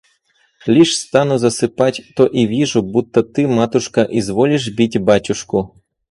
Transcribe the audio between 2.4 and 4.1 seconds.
вижу, будто ты, матушка,